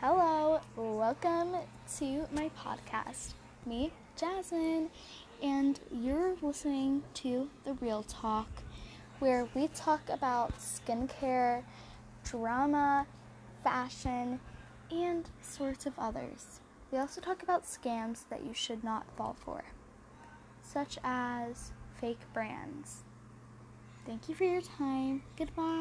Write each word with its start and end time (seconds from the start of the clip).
Hello, 0.00 0.60
welcome 0.76 1.56
to 1.98 2.26
my 2.32 2.50
podcast. 2.58 3.34
Me, 3.66 3.92
Jasmine, 4.16 4.88
and 5.42 5.78
you're 5.92 6.36
listening 6.40 7.02
to 7.14 7.50
The 7.64 7.74
Real 7.74 8.02
Talk, 8.04 8.48
where 9.18 9.46
we 9.54 9.68
talk 9.68 10.00
about 10.08 10.54
skincare, 10.58 11.64
drama, 12.24 13.06
fashion, 13.62 14.40
and 14.90 15.28
sorts 15.42 15.84
of 15.84 15.92
others. 15.98 16.60
We 16.90 16.96
also 16.96 17.20
talk 17.20 17.42
about 17.42 17.64
scams 17.64 18.24
that 18.30 18.42
you 18.42 18.54
should 18.54 18.82
not 18.82 19.04
fall 19.18 19.36
for, 19.38 19.64
such 20.62 20.96
as 21.04 21.72
fake 22.00 22.20
brands. 22.32 23.04
Thank 24.06 24.30
you 24.30 24.34
for 24.34 24.44
your 24.44 24.62
time. 24.62 25.22
Goodbye. 25.36 25.79